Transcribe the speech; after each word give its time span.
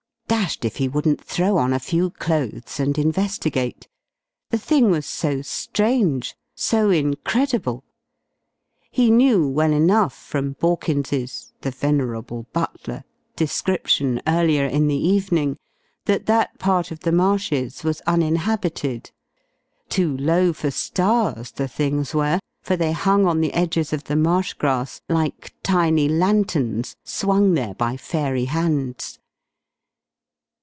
Dashed 0.31 0.63
if 0.63 0.77
he 0.77 0.87
wouldn't 0.87 1.21
throw 1.21 1.57
on 1.57 1.73
a 1.73 1.77
few 1.79 2.09
clothes 2.09 2.79
and 2.79 2.97
investigate. 2.97 3.89
The 4.49 4.57
thing 4.57 4.89
was 4.89 5.05
so 5.05 5.41
strange, 5.41 6.37
so 6.55 6.89
incredible! 6.89 7.83
He 8.89 9.11
knew, 9.11 9.45
well 9.49 9.73
enough, 9.73 10.13
from 10.15 10.53
Borkins's 10.53 11.51
(the 11.61 11.69
venerable 11.71 12.47
butler) 12.53 13.03
description 13.35 14.21
earlier 14.25 14.65
in 14.65 14.87
the 14.87 14.95
evening, 14.95 15.57
that 16.05 16.27
that 16.27 16.57
part 16.59 16.91
of 16.91 17.01
the 17.01 17.11
marshes 17.11 17.83
was 17.83 17.99
uninhabited. 18.07 19.11
Too 19.89 20.15
low 20.15 20.53
for 20.53 20.71
stars 20.71 21.51
the 21.51 21.67
things 21.67 22.15
were, 22.15 22.39
for 22.61 22.77
they 22.77 22.93
hung 22.93 23.25
on 23.27 23.41
the 23.41 23.53
edges 23.53 23.91
of 23.91 24.05
the 24.05 24.15
marsh 24.15 24.53
grass 24.53 25.01
like 25.09 25.53
tiny 25.61 26.07
lanterns 26.07 26.95
swung 27.03 27.53
there 27.53 27.73
by 27.75 27.97
fairy 27.97 28.45
hands. 28.45 29.17